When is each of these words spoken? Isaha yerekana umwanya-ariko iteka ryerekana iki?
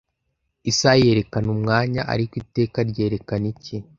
Isaha 0.71 0.97
yerekana 1.03 1.47
umwanya-ariko 1.55 2.33
iteka 2.43 2.77
ryerekana 2.89 3.45
iki? 3.53 3.75